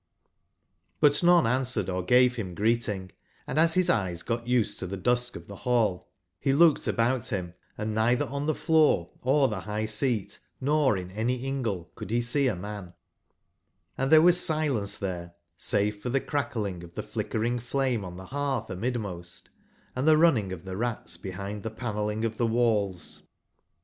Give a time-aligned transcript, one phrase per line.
[1.03, 3.11] ''Crc none answered or gave bim greet ^ ing;
[3.45, 6.09] and as bis eyes got used to tbc (dusk of tbe ball,
[6.43, 11.11] be looked about bim, & ncitber on tbe floor or tbe bigb seat nor in
[11.11, 12.95] any ingle could be see a man;
[13.95, 19.49] and tberewas silence tbere, savefor tbe cracklingof tbe flickering flameon tbe beartb amid most,
[19.95, 23.21] and tbe running of tbe rats bebind tbe panel/ ling of tbewallsj!?